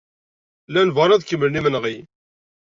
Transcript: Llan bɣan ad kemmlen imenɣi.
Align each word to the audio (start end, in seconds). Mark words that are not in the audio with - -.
Llan 0.69 0.93
bɣan 0.95 1.13
ad 1.15 1.25
kemmlen 1.25 1.59
imenɣi. 1.59 1.97